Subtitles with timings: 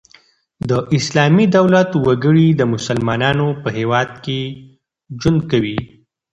[0.69, 4.41] د اسلامي دولت وګړي د مسلمانانو په هيواد کښي
[5.21, 5.79] ژوند کوي.